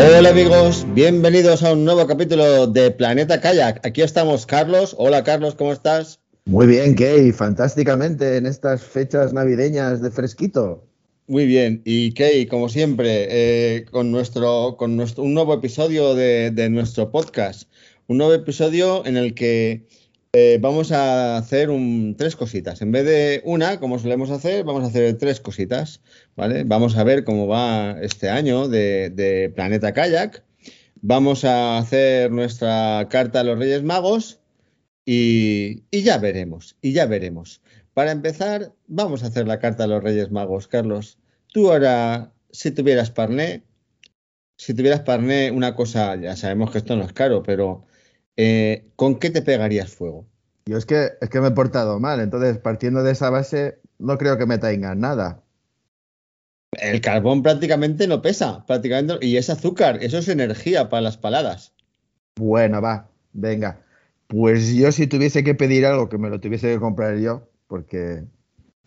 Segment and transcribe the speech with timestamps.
[0.00, 3.84] Hola amigos, bienvenidos a un nuevo capítulo de Planeta Kayak.
[3.84, 4.94] Aquí estamos Carlos.
[4.96, 6.20] Hola Carlos, ¿cómo estás?
[6.44, 10.84] Muy bien, Kay, fantásticamente en estas fechas navideñas de fresquito.
[11.26, 16.52] Muy bien, y Kay, como siempre, eh, con, nuestro, con nuestro, un nuevo episodio de,
[16.52, 17.68] de nuestro podcast.
[18.06, 19.88] Un nuevo episodio en el que
[20.32, 21.70] eh, vamos a hacer
[22.16, 22.82] tres cositas.
[22.82, 26.02] En vez de una, como solemos hacer, vamos a hacer tres cositas.
[26.36, 26.64] ¿vale?
[26.64, 30.44] Vamos a ver cómo va este año de, Planeta Kayak.
[31.00, 34.40] Vamos a hacer nuestra carta a los Reyes Magos
[35.04, 37.62] y, ya veremos, y ya veremos.
[37.94, 40.68] Para empezar, vamos a hacer la carta a los Reyes Magos.
[40.68, 41.18] Carlos,
[41.52, 43.62] tú ahora, si tuvieras parné,
[44.56, 47.87] si tuvieras parné, una cosa, ya sabemos que esto no es caro, pero
[48.38, 50.24] eh, ¿con qué te pegarías fuego?
[50.64, 54.16] Yo es que, es que me he portado mal, entonces partiendo de esa base, no
[54.16, 55.42] creo que me tengan nada.
[56.72, 61.72] El carbón prácticamente no pesa, prácticamente, y es azúcar, eso es energía para las paladas.
[62.36, 63.80] Bueno, va, venga.
[64.28, 68.22] Pues yo si tuviese que pedir algo que me lo tuviese que comprar yo, porque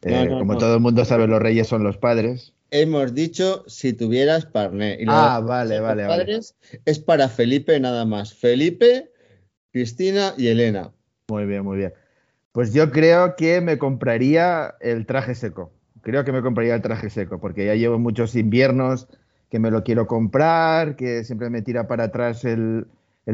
[0.04, 2.54] eh, como todo el mundo sabe, los reyes son los padres.
[2.70, 4.98] Hemos dicho si tuvieras parné.
[5.08, 6.40] ah, vale, vale, vale.
[6.86, 8.34] Es para Felipe nada más.
[8.34, 9.12] Felipe
[9.72, 10.92] Cristina y Elena.
[11.30, 11.94] Muy bien, muy bien.
[12.52, 15.72] Pues yo creo que me compraría el traje seco.
[16.02, 19.08] Creo que me compraría el traje seco, porque ya llevo muchos inviernos
[19.50, 22.88] que me lo quiero comprar, que siempre me tira para atrás el,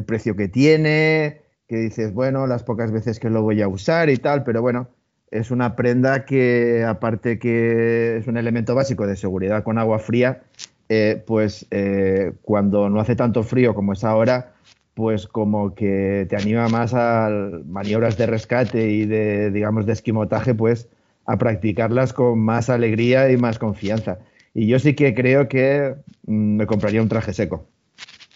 [0.06, 4.17] precio que tiene, que dices, bueno, las pocas veces que lo voy a usar y
[4.17, 4.90] tal, pero bueno,
[5.31, 10.44] es una prenda que, aparte que es un elemento básico de seguridad con agua fría,
[10.90, 14.53] eh, pues eh, cuando no hace tanto frío como es ahora,
[14.97, 17.30] pues como que te anima más a
[17.68, 20.90] maniobras de rescate y de, digamos, de esquimotaje, pues
[21.28, 24.18] a practicarlas con más alegría y más confianza.
[24.56, 25.94] Y yo sí que creo que
[26.25, 27.68] mm, me compraría un traje seco.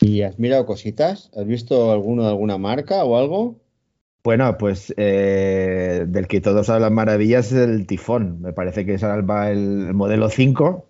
[0.02, 1.32] ¿Y has mirado cositas?
[1.36, 3.56] ¿Has visto alguno de alguna marca o algo?
[4.24, 8.40] Bueno, pues eh, del que todos hablan maravillas es el tifón.
[8.40, 10.86] Me parece que salva el, el modelo 5,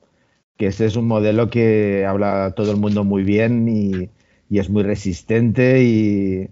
[0.57, 4.09] que ese es un modelo que habla todo el mundo muy bien y,
[4.51, 6.49] y es muy resistente y,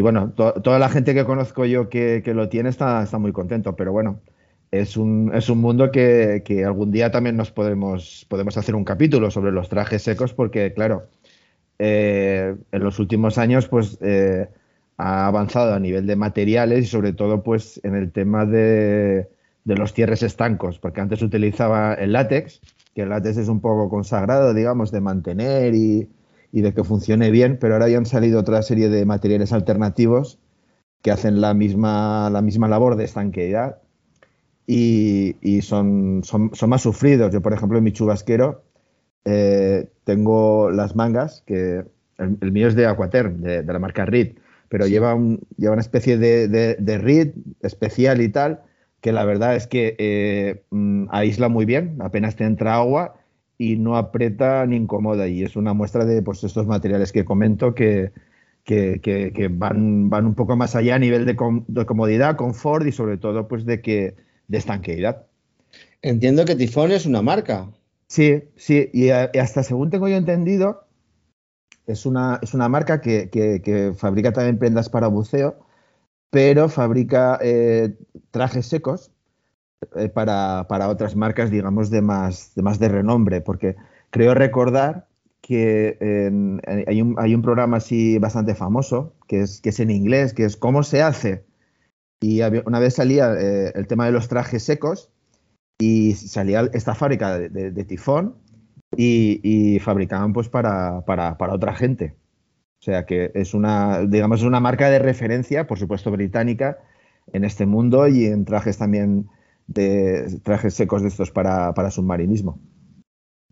[0.00, 3.92] bueno, toda la gente que conozco yo que, lo tiene está, está, muy contento, pero
[3.92, 4.22] bueno,
[4.70, 9.30] es un, es un mundo que, algún día también nos podemos, podemos hacer un capítulo
[9.30, 11.10] sobre los trajes secos porque, claro,
[11.78, 14.48] eh, en los últimos años pues eh,
[14.96, 19.28] ha avanzado a nivel de materiales y sobre todo pues en el tema de,
[19.64, 22.62] de los cierres estancos, porque antes utilizaba el látex,
[22.94, 26.08] que el látex es un poco consagrado, digamos, de mantener y,
[26.52, 30.38] y de que funcione bien, pero ahora ya han salido otra serie de materiales alternativos
[31.02, 33.78] que hacen la misma, la misma labor de estanqueidad
[34.66, 37.32] y, y son, son, son, más sufridos.
[37.32, 38.62] Yo, por ejemplo, en mi chubasquero
[39.24, 41.84] eh, tengo las mangas, que
[42.18, 44.36] el, mío es de Aquaterm, de, la marca Reed,
[44.68, 48.62] pero lleva, un, lleva una especie de, de, de Reed especial y tal,
[49.00, 53.14] que la verdad es que eh, mm, aísla muy bien, apenas te entra agua
[53.58, 55.26] y no aprieta ni incomoda.
[55.26, 58.12] Y es una muestra de pues, estos materiales que comento que,
[58.64, 63.48] que, van, van un poco más allá a nivel de, comodidad, confort y sobre todo
[63.48, 64.14] pues, de, que,
[64.46, 65.26] de estanqueidad.
[66.00, 67.68] Entiendo que Tifón es una marca.
[68.06, 70.86] Sí, sí, y, hasta según tengo yo entendido,
[71.86, 75.58] es una, es una marca que, fabrica también prendas para buceo,
[76.30, 77.96] pero fabrica eh,
[78.30, 79.10] trajes secos
[79.96, 83.76] eh, para, otras marcas, digamos, de más, de más de renombre, porque
[84.10, 85.06] creo recordar
[85.40, 85.96] que
[86.86, 90.44] hay, un, hay, un, programa así bastante famoso, que es, que es en inglés, que
[90.44, 91.44] es ¿Cómo se hace?
[92.20, 95.10] Y una vez salía eh, el tema de los trajes secos
[95.78, 98.34] y salía esta fábrica de, tifón
[98.96, 102.16] y, fabricaban pues para, para, para, otra gente.
[102.80, 106.78] O sea que es una, digamos, es una marca de referencia, por supuesto británica,
[107.32, 109.28] en este mundo y en trajes también
[109.68, 112.60] de trajes secos de estos para, submarinismo.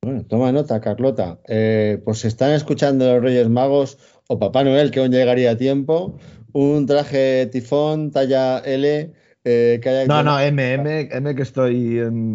[0.02, 1.38] Bueno, toma nota, Carlota.
[1.46, 3.98] Eh, pues se están escuchando los Reyes Magos
[4.28, 6.18] o Papá Noel, que aún llegaría a tiempo,
[6.52, 9.12] un traje tifón talla L
[9.48, 12.32] Eh, no, no, M, M, M que estoy en,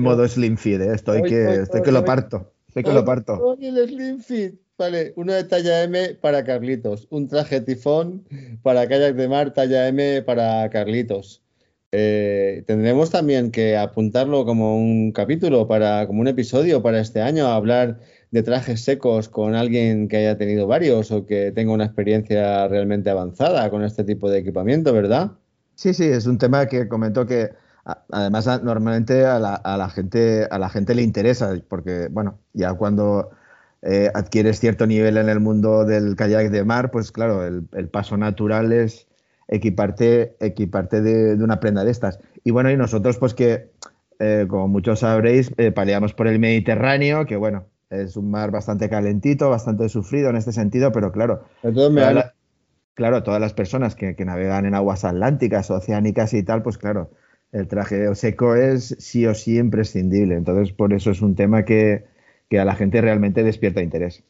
[0.00, 0.94] modo Slim Fit, eh.
[0.94, 2.52] estoy, que, estoy que lo parto.
[2.68, 3.56] Estoy que lo parto.
[3.60, 4.62] el Slim Fit.
[4.78, 8.24] Vale, uno de talla M para Carlitos, un traje tifón
[8.62, 11.41] para kayak de mar talla M para Carlitos.
[11.92, 17.46] Eh, tendremos también que apuntarlo como un capítulo, para, como un episodio para este año,
[17.46, 18.00] hablar
[18.30, 23.10] de trajes secos con alguien que haya tenido varios o que tenga una experiencia realmente
[23.10, 25.32] avanzada con este tipo de equipamiento, ¿verdad?
[25.74, 27.50] Sí, sí, es un tema que comentó que
[27.84, 33.30] además normalmente a la, gente a la gente le interesa porque bueno ya cuando
[33.82, 38.16] eh, adquieres cierto nivel en el mundo del kayak de mar pues claro el, paso
[38.16, 39.08] natural es
[39.48, 43.70] equiparte equiparte de, una prenda de estas y bueno y nosotros pues que
[44.18, 48.88] eh, como muchos sabréis eh, paleamos por el Mediterráneo que bueno es un mar bastante
[48.88, 51.44] calentito bastante sufrido en este sentido pero claro
[52.94, 57.10] claro, todas las personas que, navegan en aguas atlánticas, oceánicas y tal, pues claro,
[57.52, 60.36] el traje seco es sí o sí imprescindible.
[60.36, 62.04] Entonces, por eso es un tema que,
[62.52, 64.24] a la gente realmente despierta interés.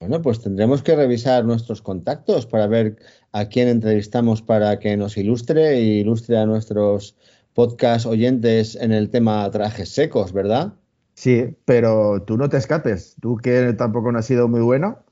[0.00, 2.96] Bueno, pues tendremos que revisar nuestros contactos para ver
[3.32, 7.16] a quién entrevistamos para que nos ilustre e ilustre a nuestros
[7.52, 10.74] podcast oyentes en el tema trajes secos, ¿verdad?
[11.14, 13.16] Sí, pero tú no te escapes.
[13.20, 15.04] Tú que tampoco no has sido muy bueno,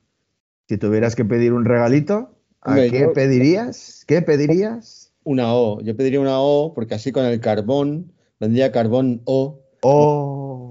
[0.68, 2.30] si tuvieras que pedir un regalito,
[2.64, 4.04] qué pedirías?
[4.06, 5.12] ¿Qué pedirías?
[5.24, 5.80] Una O.
[5.80, 9.58] Yo pediría una O porque así con el carbón vendría carbón O.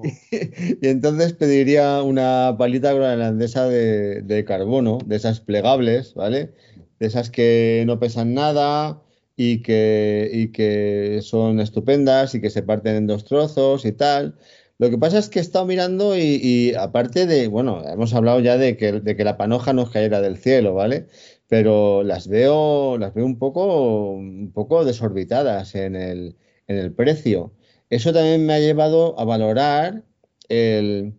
[0.82, 6.54] Y entonces pediría una palita groenlandesa de, carbono, de esas plegables, ¿vale?
[7.00, 9.02] De esas que no pesan nada
[9.36, 14.38] y que, y que son estupendas y que se parten en dos trozos y tal.
[14.78, 18.58] Lo que pasa es que he estado mirando y, aparte de, bueno, hemos hablado ya
[18.58, 21.08] de que, de que la panoja nos cayera del cielo, ¿vale?
[21.48, 26.36] pero las veo, las veo un poco, un poco desorbitadas en el,
[26.68, 27.54] en el precio.
[27.90, 30.04] Eso también me ha llevado a valorar
[30.50, 31.14] el,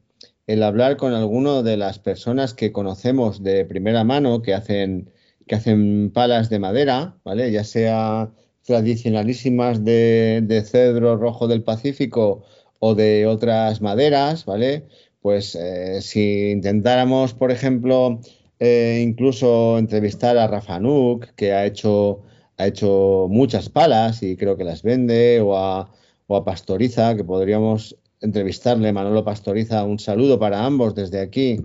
[0.62, 5.10] hablar con alguno de las personas que conocemos de primera mano que hacen,
[5.46, 7.52] que hacen palas de madera, ¿vale?
[7.52, 8.32] Ya sea
[8.64, 12.44] tradicionalísimas de, de cedro rojo del Pacífico
[12.80, 14.86] o de otras maderas, ¿vale?
[15.20, 18.20] Pues eh, si intentáramos, por ejemplo,
[18.58, 22.22] eh, incluso entrevistar a Rafa Nuk, que ha hecho,
[22.56, 25.90] ha hecho muchas palas y creo que las vende, o a,
[26.26, 31.60] o a Pastoriza, que podríamos entrevistarle, Manolo Pastoriza, un saludo para ambos desde aquí,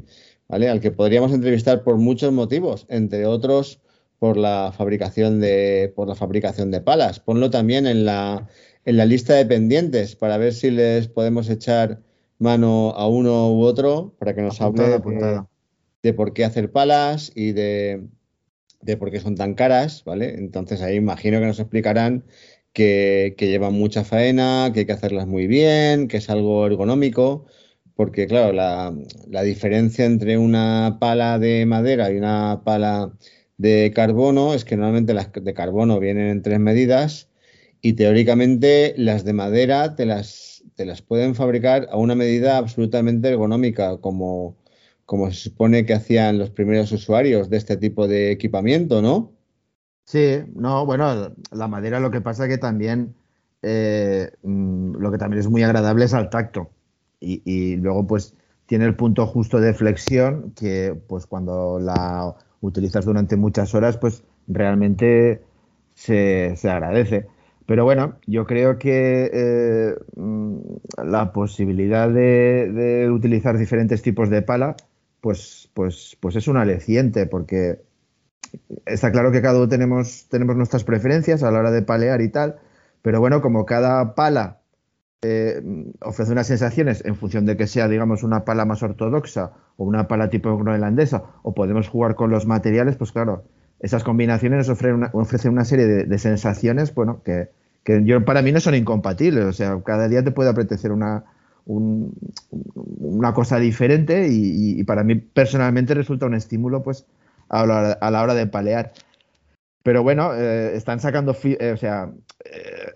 [0.47, 0.69] ¿vale?
[0.69, 3.79] Al que podríamos entrevistar por muchos motivos, entre otros
[4.19, 7.19] por la fabricación de, por la fabricación de palas.
[7.19, 8.47] Ponlo también en la,
[8.85, 12.01] en la lista de pendientes para ver si les podemos echar
[12.37, 15.41] mano a uno u otro para que nos hable de,
[16.03, 18.07] de por qué hacer palas y de,
[18.99, 20.35] por qué son tan caras, ¿vale?
[20.37, 22.23] Entonces ahí imagino que nos explicarán
[22.73, 27.45] que, llevan mucha faena, que hay que hacerlas muy bien, que es algo ergonómico,
[27.95, 28.93] porque claro, la,
[29.27, 33.13] la diferencia entre una pala de madera y una pala
[33.57, 37.29] de carbono es que normalmente las de carbono vienen en tres medidas
[37.81, 43.29] y teóricamente las de madera te las, te las pueden fabricar a una medida absolutamente
[43.29, 44.57] ergonómica, como
[45.11, 49.33] como se supone que hacían los primeros usuarios de este tipo de equipamiento, ¿no?
[50.05, 53.15] Sí, no, bueno, la madera lo que pasa que también,
[53.61, 56.69] eh, mm, lo que también es muy agradable es al tacto.
[57.19, 58.33] Y, luego pues
[58.65, 64.23] tiene el punto justo de flexión que pues cuando la utilizas durante muchas horas pues
[64.47, 65.43] realmente
[65.95, 67.27] se, agradece.
[67.67, 70.57] Pero bueno, yo creo que eh, mm,
[71.05, 74.75] la posibilidad de, de, utilizar diferentes tipos de pala
[75.21, 77.79] pues, pues, pues es un aliciente, porque
[78.85, 82.29] está claro que cada uno tenemos, tenemos nuestras preferencias a la hora de palear y
[82.29, 82.57] tal,
[83.01, 84.59] pero bueno, como cada pala
[85.21, 85.61] eh,
[86.01, 90.07] ofrece unas sensaciones en función de que sea, digamos, una pala más ortodoxa o una
[90.07, 93.43] pala tipo groenlandesa, o podemos jugar con los materiales, pues claro,
[93.79, 97.49] esas combinaciones ofrecen una, ofrecen una serie de, sensaciones, bueno, que,
[97.83, 101.25] que yo, para mí no son incompatibles, o sea, cada día te puede apetecer una,
[101.65, 107.05] una cosa diferente y, para mí personalmente resulta un estímulo pues
[107.51, 108.93] a la, hora de palear.
[109.83, 112.11] Pero bueno, eh, están sacando, eh, o sea,
[112.45, 112.91] eh,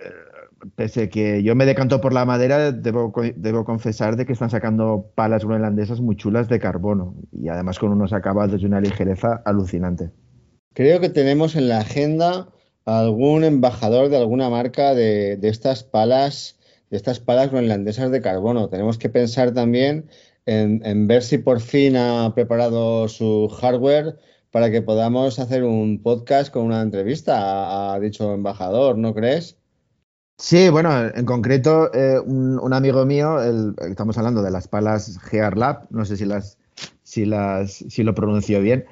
[0.76, 5.12] pese que yo me decanto por la madera, debo, debo, confesar de que están sacando
[5.16, 10.12] palas groenlandesas muy chulas de carbono y además con unos acabados y una ligereza alucinante.
[10.74, 12.50] Creo que tenemos en la agenda
[12.86, 16.60] algún embajador de alguna marca de, de estas palas
[16.90, 18.70] de estas palas groenlandesas de carbono.
[18.70, 20.08] Tenemos que pensar también
[20.46, 24.18] en, ver si por fin ha preparado su hardware
[24.56, 29.58] para que podamos hacer un podcast con una entrevista a, dicho embajador, ¿no crees?
[30.38, 33.38] Sí, bueno, en concreto, eh, un, amigo mío,
[33.82, 36.58] estamos hablando de las palas Gear Lab, no sé si las,
[37.04, 38.86] si las, si lo pronuncio bien,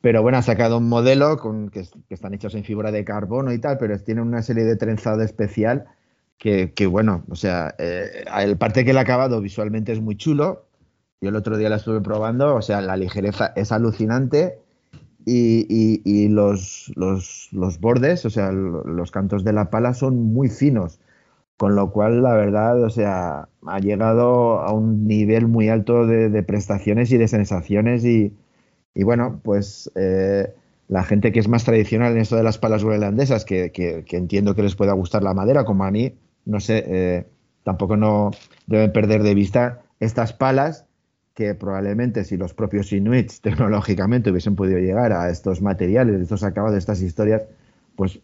[0.00, 3.58] pero bueno, ha sacado un modelo con, que, están hechos en fibra de carbono y
[3.58, 5.84] tal, pero tiene una serie de trenzado especial
[6.38, 10.64] que, bueno, o sea, eh, el parte que el acabado visualmente es muy chulo.
[11.20, 14.56] Yo el otro día la estuve probando, o sea, la ligereza es alucinante
[15.24, 21.00] y, los, los, bordes, o sea, los cantos de la pala son muy finos,
[21.56, 26.42] con lo cual, la verdad, o sea, ha llegado a un nivel muy alto de,
[26.42, 28.34] prestaciones y de sensaciones y,
[28.94, 30.52] bueno, pues eh,
[30.88, 34.54] la gente que es más tradicional en esto de las palas groenlandesas, que, que, entiendo
[34.54, 37.26] que les pueda gustar la madera, como a mí, no sé, eh,
[37.62, 38.30] tampoco no
[38.66, 40.86] deben perder de vista estas palas
[41.40, 46.76] que probablemente si los propios inuits tecnológicamente hubiesen podido llegar a estos materiales, estos acabados,
[46.76, 47.44] estas historias,
[47.96, 48.20] pues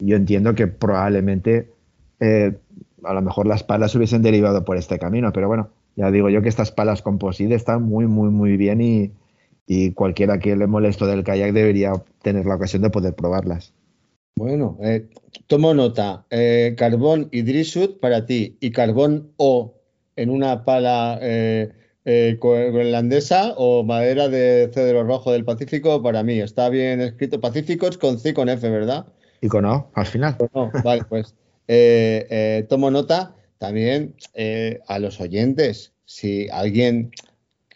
[0.00, 1.70] yo entiendo que probablemente
[2.18, 2.56] eh,
[3.04, 6.42] a lo mejor las palas hubiesen derivado por este camino, pero bueno, ya digo yo
[6.42, 9.12] que estas palas composite están muy, muy, muy bien y,
[9.94, 11.92] cualquiera que le molesto del kayak debería
[12.22, 13.72] tener la ocasión de poder probarlas.
[14.36, 15.06] Bueno, eh,
[15.46, 16.24] tomo nota.
[16.30, 19.74] Eh, carbón hidrisud para ti y carbón O
[20.16, 21.18] en una pala
[22.06, 26.40] groenlandesa o madera de cedro rojo del Pacífico para mí.
[26.40, 27.40] Está bien escrito.
[27.40, 29.06] Pacífico es con C y con F, ¿verdad?
[29.40, 30.36] Y con O, al final.
[30.84, 31.34] Vale, pues
[31.66, 34.14] eh, eh, tomo nota también
[34.86, 35.92] a los oyentes.
[36.04, 37.10] Si alguien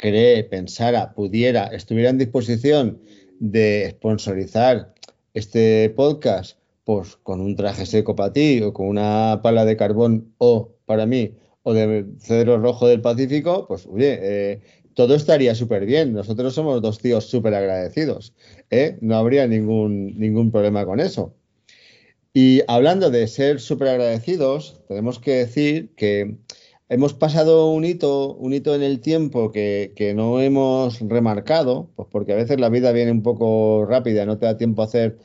[0.01, 3.01] cree, pensara, pudiera, estuviera en disposición
[3.39, 4.95] de sponsorizar
[5.35, 10.35] este podcast, pues con un traje seco para ti o con una pala de carbón
[10.39, 11.35] o para mí
[11.73, 14.61] de cedro rojo del Pacífico, pues oye, eh,
[14.95, 16.13] todo estaría súper bien.
[16.13, 18.35] Nosotros somos dos tíos súper agradecidos.
[18.71, 18.99] ¿eh?
[19.01, 21.35] No habría ningún, ningún problema con eso.
[22.33, 26.37] Y hablando de ser súper agradecidos, tenemos que decir que
[26.89, 32.09] hemos pasado un hito, un hito en el tiempo que, que, no hemos remarcado, pues
[32.11, 35.19] porque a veces la vida viene un poco rápida, no te da tiempo a hacer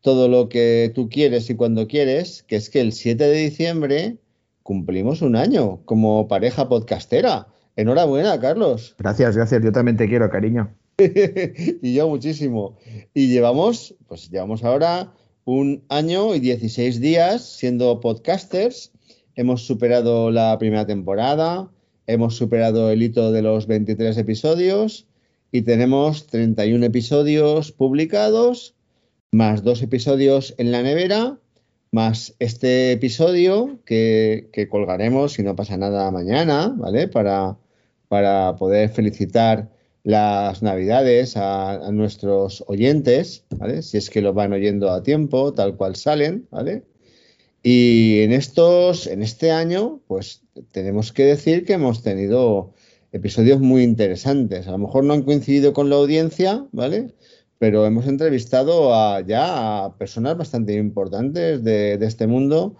[0.00, 4.18] todo lo que tú quieres y cuando quieres, que es que el 7 de diciembre
[4.64, 7.46] cumplimos un año como pareja podcastera.
[7.76, 8.96] Enhorabuena, Carlos.
[8.98, 9.62] Gracias, gracias.
[9.62, 10.74] Yo también te quiero, cariño.
[10.98, 12.76] y yo muchísimo.
[13.12, 15.12] Y llevamos, pues llevamos ahora
[15.44, 18.90] un año y 16 días siendo podcasters.
[19.36, 21.70] Hemos superado la primera temporada,
[22.06, 25.06] hemos superado el hito de los 23 episodios
[25.52, 28.74] y tenemos 31 episodios publicados,
[29.30, 31.38] más dos episodios en la nevera
[31.94, 37.06] más este episodio que, colgaremos, si no pasa nada, mañana, ¿vale?
[37.06, 37.56] Para,
[38.08, 39.70] para poder felicitar
[40.02, 43.80] las navidades a, nuestros oyentes, ¿vale?
[43.82, 46.82] Si es que lo van oyendo a tiempo, tal cual salen, ¿vale?
[47.62, 52.72] Y en estos, en este año, pues tenemos que decir que hemos tenido
[53.12, 54.66] episodios muy interesantes.
[54.66, 57.14] A lo mejor no han coincidido con la audiencia, ¿vale?
[57.58, 62.76] Pero hemos entrevistado a, ya a personas bastante importantes de, este mundo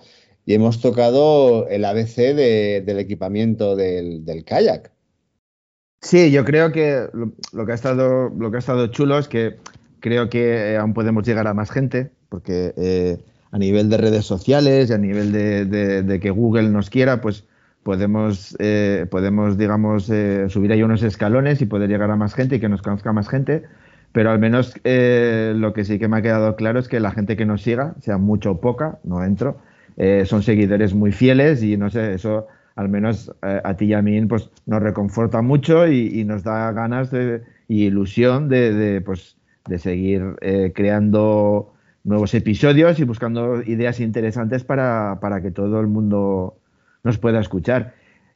[0.46, 4.92] y hemos tocado el ABC del equipamiento del, kayak.
[6.00, 9.56] Sí, yo creo que lo, que ha estado, lo que ha estado chulo es que
[10.00, 13.18] creo que eh, aún podemos llegar a más gente, porque eh,
[13.52, 17.44] a nivel de redes sociales y a nivel de, que Google nos quiera, pues
[17.82, 22.60] podemos, eh, podemos digamos, subir ahí unos escalones y poder llegar a más gente y
[22.60, 23.64] que nos conozca más gente
[24.14, 27.10] pero al menos eh, lo que sí que me ha quedado claro es que la
[27.10, 29.58] gente que nos siga, sea mucho o poca, no entro,
[29.96, 33.92] eh, son seguidores muy fieles y no sé, eso al menos eh, a ti y
[33.92, 39.80] a mí pues, nos reconforta mucho y, nos da ganas de, ilusión de, pues, de
[39.80, 40.36] seguir
[40.76, 46.56] creando nuevos episodios y buscando ideas interesantes para, para que todo el mundo
[47.02, 47.94] nos pueda escuchar.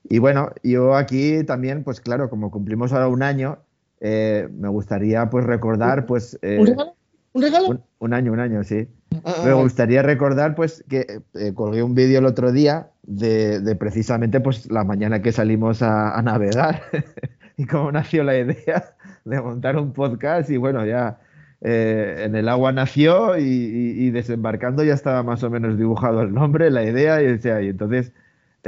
[0.09, 3.59] Y bueno, yo aquí también, pues claro, como cumplimos ahora un año,
[4.01, 6.39] eh, me gustaría pues recordar pues...
[6.43, 6.95] Eh, ¿Un regalo?
[7.33, 7.83] ¿Un regalo?
[7.99, 8.89] Un, año, un año, sí.
[9.25, 14.41] Ah, me gustaría recordar pues que eh, colgué un vídeo el otro día de, precisamente
[14.41, 16.83] pues la mañana que salimos a, navegar
[17.57, 21.21] y cómo nació la idea de montar un podcast y bueno, ya
[21.61, 26.85] en el agua nació y, desembarcando ya estaba más o menos dibujado el nombre, la
[26.85, 28.13] idea y, o y entonces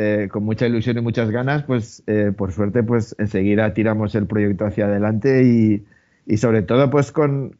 [0.02, 4.26] eh, con mucha ilusión y muchas ganas, pues eh, por suerte, pues enseguida tiramos el
[4.26, 7.54] proyecto hacia adelante y, sobre todo pues con,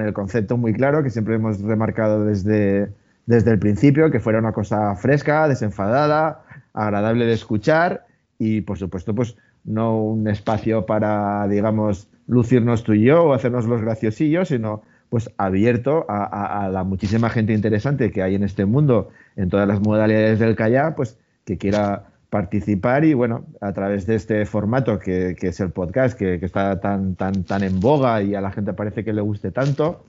[0.00, 2.90] el concepto muy claro que siempre hemos remarcado desde,
[3.24, 6.42] desde el principio, que fuera una cosa fresca, desenfadada,
[6.74, 8.04] agradable de escuchar
[8.38, 13.64] y por supuesto pues no un espacio para, digamos, lucirnos tú y yo o hacernos
[13.64, 18.66] los graciosillos, sino pues abierto a, a, la muchísima gente interesante que hay en este
[18.66, 21.16] mundo en todas las modalidades del kayak, pues
[21.48, 26.34] que quiera participar y bueno, a través de este formato que, es el podcast, que,
[26.34, 30.04] está tan, tan, tan en boga y a la gente parece que le guste tanto,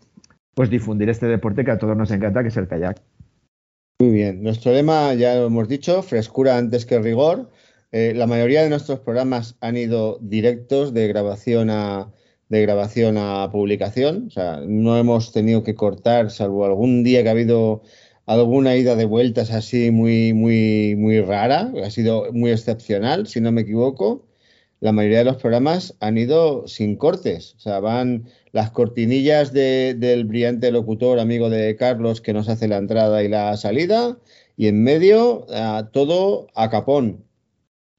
[0.54, 3.02] pues difundir este deporte que a todos nos encanta, que es el kayak.
[4.02, 7.50] Muy bien, nuestro lema ya lo hemos dicho, frescura antes que rigor.
[7.94, 12.12] Eh, la mayoría de nuestros programas han ido directos de grabación a,
[12.50, 17.30] de grabación a publicación, o sea, no hemos tenido que cortar, salvo algún día que
[17.30, 17.82] ha habido
[18.30, 23.52] alguna ida de vueltas así muy, muy, muy rara, ha sido muy excepcional, si no
[23.52, 24.26] me equivoco.
[24.82, 30.26] La mayoría de los programas han ido sin cortes, o sea, van las cortinillas del
[30.26, 34.18] brillante locutor amigo de Carlos que nos hace la entrada y la salida,
[34.56, 35.48] y en medio
[35.92, 37.26] todo a capón.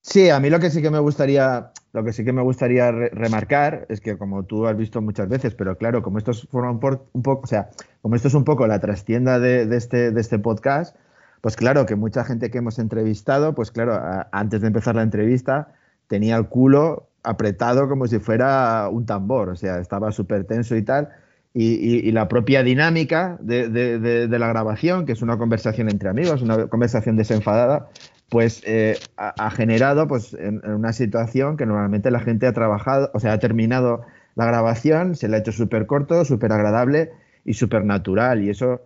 [0.00, 2.90] Sí, a mí lo que sí que me gustaría, lo que sí que me gustaría
[2.92, 6.78] remarcar es que como tú has visto muchas veces, pero claro, como esto es un,
[6.78, 7.70] poco, o sea,
[8.00, 10.96] como esto es un poco la trastienda de, este, de este podcast,
[11.40, 13.98] pues claro que mucha gente que hemos entrevistado, pues claro,
[14.30, 15.68] antes de empezar la entrevista
[16.06, 20.82] tenía el culo apretado como si fuera un tambor, o sea, estaba súper tenso y
[20.82, 21.08] tal.
[21.52, 26.68] Y, la propia dinámica de, de, la grabación, que es una conversación entre amigos, una
[26.68, 27.88] conversación desenfadada,
[28.30, 33.18] pues eh, ha, generado pues en, una situación que normalmente la gente ha trabajado, o
[33.18, 34.02] sea, ha terminado
[34.36, 37.10] la grabación, se le ha hecho súper corto, súper agradable
[37.44, 38.44] y súper natural.
[38.44, 38.82] Y eso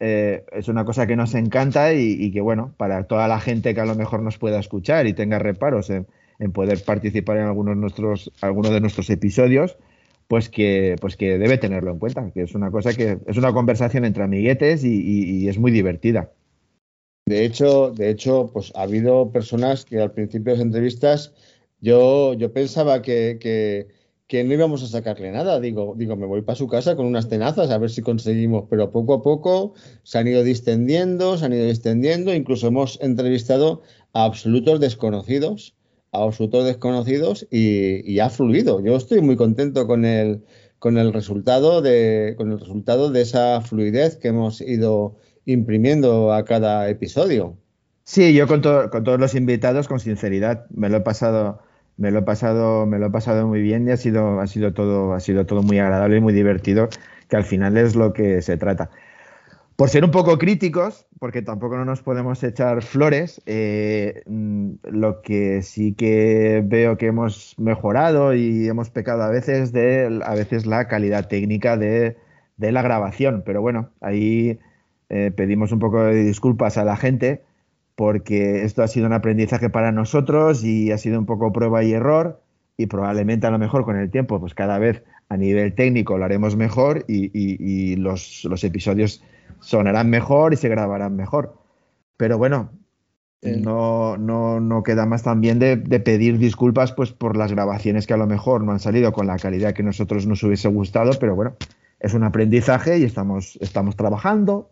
[0.00, 3.80] eh, es una cosa que nos encanta y, que, bueno, para toda la gente que
[3.80, 6.06] a lo mejor nos pueda escuchar y tenga reparos en,
[6.52, 9.78] poder participar en algunos, nuestros, algunos de nuestros episodios,
[10.26, 13.52] pues que, pues que debe tenerlo en cuenta, que es una cosa que es una
[13.52, 16.30] conversación entre amiguetes y es muy divertida.
[17.26, 21.32] De hecho, de hecho, pues ha habido personas que al principio de las entrevistas
[21.80, 25.60] yo, yo pensaba que, que, no íbamos a sacarle nada.
[25.60, 28.90] Digo, digo, me voy para su casa con unas tenazas a ver si conseguimos, pero
[28.90, 33.82] poco a poco se han ido distendiendo, se han ido distendiendo, incluso hemos entrevistado
[34.14, 35.74] a absolutos desconocidos,
[36.12, 38.80] a absolutos desconocidos y, y ha fluido.
[38.80, 40.42] Yo estoy muy contento con el,
[40.78, 46.44] con el resultado de, con el resultado de esa fluidez que hemos ido imprimiendo a
[46.44, 47.56] cada episodio.
[48.04, 51.62] Sí, yo con, con todos los invitados, con sinceridad, me lo he pasado,
[51.96, 54.72] me lo he pasado, me lo he pasado muy bien y ha sido, ha sido
[54.72, 56.88] todo, ha sido todo muy agradable y muy divertido,
[57.28, 58.90] que al final es lo que se trata.
[59.76, 65.22] Por ser un poco críticos, porque tampoco no nos podemos echar flores, eh, mm, lo
[65.22, 70.66] que sí que veo que hemos mejorado y hemos pecado a veces de a veces
[70.66, 72.16] la calidad técnica de,
[72.58, 73.42] de la grabación.
[73.46, 74.58] Pero bueno, ahí
[75.14, 77.42] eh, pedimos un poco de disculpas a la gente
[77.96, 81.92] porque esto ha sido un aprendizaje para nosotros y ha sido un poco prueba y
[81.92, 82.40] error
[82.78, 86.24] y probablemente a lo mejor con el tiempo pues cada vez a nivel técnico lo
[86.24, 89.22] haremos mejor y, los, episodios
[89.60, 91.58] sonarán mejor y se grabarán mejor.
[92.16, 92.70] Pero bueno,
[93.42, 98.14] no, no, no, queda más también de, de, pedir disculpas pues por las grabaciones que
[98.14, 101.34] a lo mejor no han salido con la calidad que nosotros nos hubiese gustado, pero
[101.34, 101.54] bueno,
[102.00, 104.70] es un aprendizaje y estamos, estamos trabajando,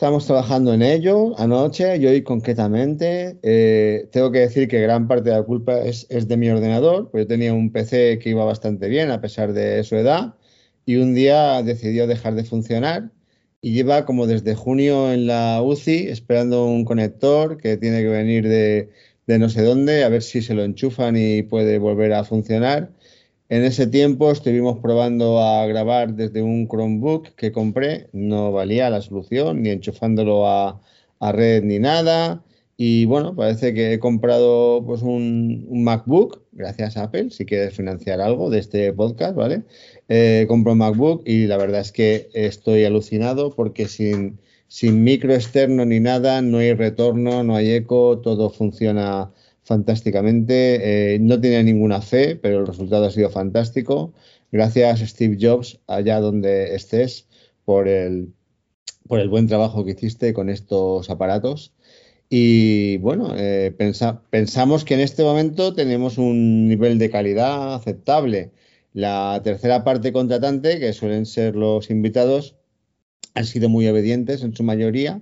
[0.00, 3.38] Estamos trabajando en ello anoche y hoy concretamente.
[3.42, 7.24] Eh, tengo que decir que gran parte de la culpa es, de mi ordenador, porque
[7.24, 10.36] yo tenía un PC que iba bastante bien a pesar de su edad
[10.86, 13.10] y un día decidió dejar de funcionar
[13.60, 18.48] y lleva como desde junio en la UCI esperando un conector que tiene que venir
[18.48, 18.88] de,
[19.26, 22.90] de no sé dónde a ver si se lo enchufan y puede volver a funcionar
[23.50, 29.02] en ese tiempo estuvimos probando a grabar desde un Chromebook que compré, no valía la
[29.02, 30.80] solución, ni enchufándolo a,
[31.20, 32.44] red ni nada.
[32.76, 38.20] Y bueno, parece que he comprado pues un, MacBook, gracias a Apple, si quieres financiar
[38.20, 39.64] algo de este podcast, ¿vale?
[40.08, 45.34] Eh, compro un MacBook y la verdad es que estoy alucinado porque sin, sin micro
[45.34, 49.32] externo ni nada, no hay retorno, no hay eco, todo funciona
[49.70, 51.14] fantásticamente.
[51.14, 54.12] Eh, no tenía ninguna fe, pero el resultado ha sido fantástico.
[54.50, 57.28] Gracias, Steve Jobs, allá donde estés,
[57.64, 58.34] por el,
[59.06, 61.72] por el buen trabajo que hiciste con estos aparatos.
[62.28, 63.72] Y bueno, eh,
[64.30, 68.50] pensamos que en este momento tenemos un nivel de calidad aceptable.
[68.92, 72.56] La tercera parte contratante, que suelen ser los invitados,
[73.34, 75.20] han sido muy obedientes en su mayoría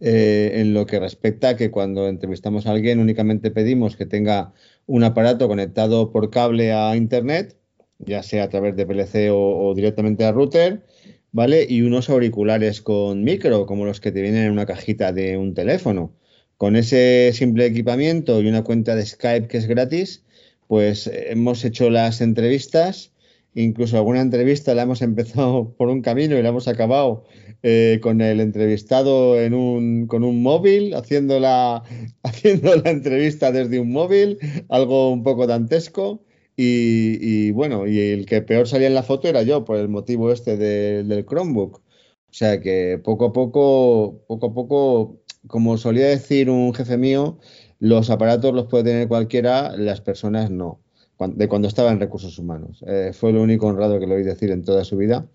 [0.00, 4.52] eh, en lo que respecta a que cuando entrevistamos a alguien únicamente pedimos que tenga
[4.86, 7.56] un aparato conectado por cable a Internet,
[7.98, 10.84] ya sea a través de PLC o, directamente a router,
[11.32, 11.66] ¿vale?
[11.68, 15.54] Y unos auriculares con micro, como los que te vienen en una cajita de un
[15.54, 16.14] teléfono.
[16.56, 20.24] Con ese simple equipamiento y una cuenta de Skype que es gratis,
[20.66, 23.12] pues hemos hecho las entrevistas
[23.54, 27.24] incluso alguna entrevista la hemos empezado por un camino y la hemos acabado
[27.62, 31.82] eh, con el entrevistado en un, con un móvil, haciendo la,
[32.22, 36.22] haciendo la entrevista desde un móvil, algo un poco dantesco.
[36.62, 40.30] Y, bueno, y el que peor salía en la foto era yo, por el motivo
[40.30, 41.76] este del Chromebook.
[41.76, 47.38] O sea que poco a poco, poco a poco, como solía decir un jefe mío,
[47.78, 50.80] los aparatos los puede tener cualquiera, las personas no,
[51.18, 52.84] de cuando estaba en recursos humanos.
[52.86, 55.26] Eh, fue lo único honrado que lo oí decir en toda su vida,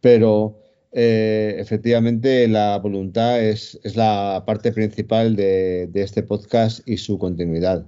[0.00, 0.58] pero
[0.92, 7.86] eh, efectivamente la voluntad es, la parte principal de, este podcast y su continuidad.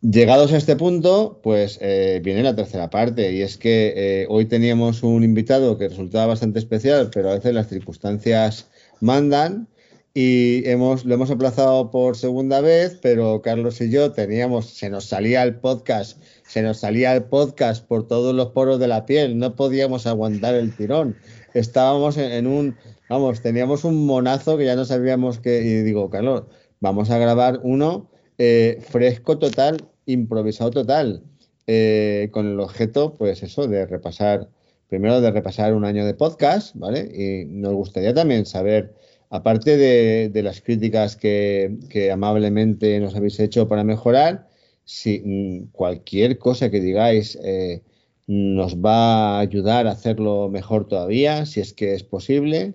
[0.00, 4.44] Llegados a este punto, pues eh, viene la tercera parte y es que eh, hoy
[4.46, 8.68] teníamos un invitado que resultaba bastante especial, pero a veces las circunstancias
[9.00, 9.68] mandan
[10.14, 15.06] y hemos, lo hemos aplazado por segunda vez, pero Carlos y yo teníamos, se nos
[15.06, 16.18] salía el podcast
[16.52, 20.54] se nos salía el podcast por todos los poros de la piel, no podíamos aguantar
[20.54, 21.16] el tirón.
[21.54, 22.76] Estábamos en, un,
[23.08, 26.42] vamos, teníamos un monazo que ya no sabíamos qué, y digo, Carlos,
[26.78, 31.22] vamos a grabar uno eh, fresco total, improvisado total,
[31.66, 34.50] eh, con el objeto, pues eso, de repasar,
[34.90, 37.00] primero de repasar un año de podcast, ¿vale?
[37.00, 38.94] Y nos gustaría también saber,
[39.32, 44.46] aparte de, las críticas que, amablemente nos habéis hecho para mejorar,
[44.84, 47.82] si mm, cualquier cosa que digáis eh,
[48.26, 52.74] nos va a ayudar a hacerlo mejor todavía, si es que es posible.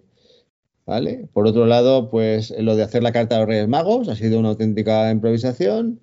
[0.88, 1.28] ¿Vale?
[1.34, 4.39] Por otro lado, pues lo de hacer la carta de los Reyes Magos ha sido
[4.39, 6.00] una auténtica improvisación.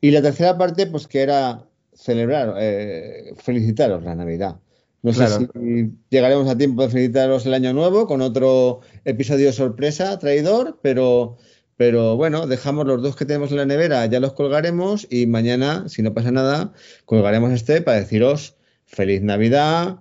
[0.00, 4.60] Y la tercera parte, pues que era celebrar, eh, felicitaros la Navidad.
[5.02, 10.18] No sé si llegaremos a tiempo de felicitaros el año nuevo con otro episodio sorpresa,
[10.18, 11.38] traidor, pero
[11.80, 15.88] pero bueno, dejamos los dos que tenemos en la nevera, ya los colgaremos y mañana,
[15.88, 16.74] si no pasa nada,
[17.06, 20.00] colgaremos este para deciros feliz Navidad.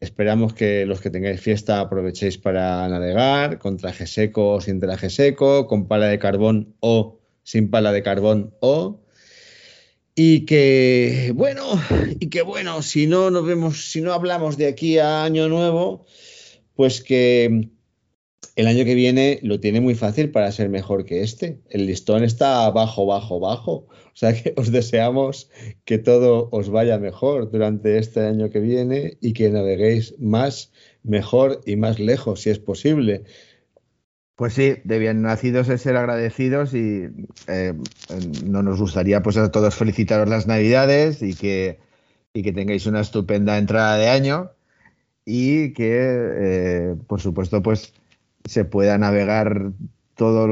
[0.00, 5.08] Esperamos que los que tengáis fiesta aprovechéis para navegar con traje seco o sin traje
[5.08, 9.00] seco, con pala de carbón o sin pala de carbón o.
[10.16, 11.62] Y que, bueno,
[12.20, 16.06] y que bueno, si no nos vemos, si no hablamos de aquí a Año Nuevo,
[16.76, 17.70] pues que
[18.56, 21.58] el año que viene lo tiene muy fácil para ser mejor que este.
[21.68, 23.72] El listón está bajo, bajo, bajo.
[23.72, 25.50] O sea que os deseamos
[25.84, 30.70] que todo os vaya mejor durante este año que viene y que naveguéis más,
[31.02, 33.24] mejor y más lejos, si es posible.
[34.36, 37.08] Pues sí, de bien nacidos es ser agradecidos y
[37.46, 37.74] eh,
[38.44, 41.78] no nos gustaría pues a todos felicitaros las navidades y que,
[42.32, 44.50] y que tengáis una estupenda entrada de año
[45.24, 47.94] y que eh, por supuesto pues
[48.44, 49.72] se pueda navegar
[50.16, 50.46] todo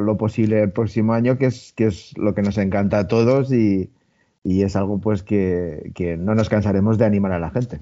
[0.00, 3.52] lo, posible el próximo año, que es, que es lo que nos encanta a todos
[3.52, 3.90] y,
[4.44, 7.80] es algo pues que, que, no nos cansaremos de animar a la gente.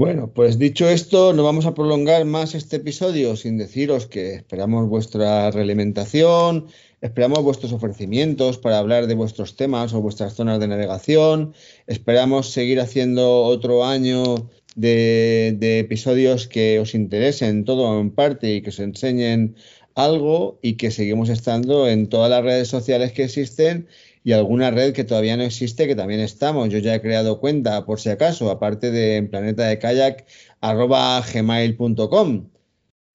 [0.00, 4.88] Bueno, pues dicho esto, no vamos a prolongar más este episodio sin deciros que esperamos
[4.88, 6.68] vuestra realimentación,
[7.02, 11.52] esperamos vuestros ofrecimientos para hablar de vuestros temas o vuestras zonas de navegación,
[11.86, 18.70] esperamos seguir haciendo otro año de, episodios que os interesen, todo en parte, y que
[18.70, 19.54] os enseñen
[19.94, 23.86] algo y que seguimos estando en todas las redes sociales que existen
[24.22, 26.68] y alguna red que todavía no existe que también estamos.
[26.68, 30.26] Yo ya he creado cuenta por si acaso, aparte de en planeta de kayak
[30.62, 32.50] gmail.com.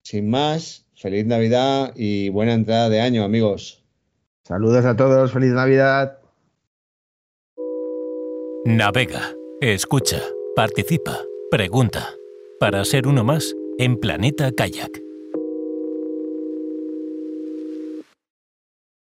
[0.02, 3.84] Sin más, feliz Navidad y buena entrada de año, amigos.
[4.44, 6.18] Saludos a todos, feliz Navidad.
[8.64, 10.20] Navega, escucha,
[10.54, 11.20] participa.
[11.50, 12.10] Pregunta.
[12.58, 15.05] Para ser uno más en Planeta Kayak.